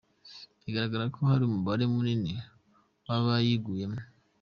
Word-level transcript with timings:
Biragaragara 0.63 1.13
ko 1.15 1.19
hari 1.29 1.43
umubare 1.45 1.83
munini 1.93 2.33
w’abayiguyemo. 3.07 3.99